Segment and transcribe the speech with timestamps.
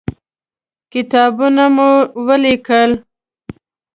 [0.91, 1.89] کتابونه مې
[2.25, 2.91] ولیکل.